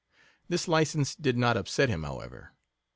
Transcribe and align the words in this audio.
This 0.49 0.67
license 0.67 1.13
did 1.15 1.37
not 1.37 1.55
upset 1.55 1.87
him, 1.89 2.01
however. 2.01 2.53